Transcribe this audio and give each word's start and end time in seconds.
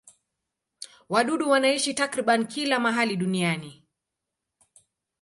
Wadudu 1.09 1.49
wanaishi 1.49 1.93
takriban 1.93 2.47
kila 2.47 2.79
mahali 2.79 3.17
duniani. 3.17 3.85